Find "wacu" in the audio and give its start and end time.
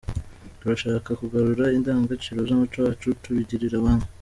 2.85-3.07